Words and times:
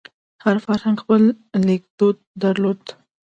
هر 0.43 0.57
فرهنګ 0.65 0.97
خپل 1.03 1.21
لیکدود 1.67 2.17
درلود. 2.41 2.81